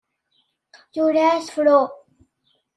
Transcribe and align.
Yura 0.95 1.23
asefru. 1.37 1.79